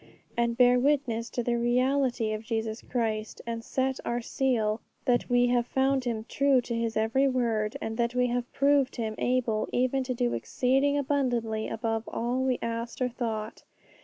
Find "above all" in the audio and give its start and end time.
11.69-12.39